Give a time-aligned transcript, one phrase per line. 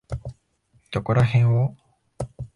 [0.89, 1.75] どこらへんを？